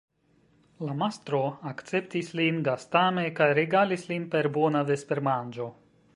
[0.87, 1.41] La mastro
[1.73, 5.71] akceptis lin gastame kaj regalis lin per bona vespermanĝo.